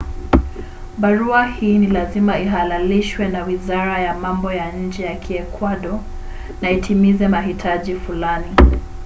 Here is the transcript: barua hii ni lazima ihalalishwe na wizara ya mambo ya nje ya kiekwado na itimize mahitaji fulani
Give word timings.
barua 0.97 1.47
hii 1.47 1.77
ni 1.77 1.87
lazima 1.87 2.39
ihalalishwe 2.39 3.27
na 3.27 3.43
wizara 3.43 3.99
ya 3.99 4.13
mambo 4.15 4.51
ya 4.53 4.71
nje 4.71 5.03
ya 5.03 5.15
kiekwado 5.15 5.99
na 6.61 6.71
itimize 6.71 7.27
mahitaji 7.27 7.95
fulani 7.95 8.51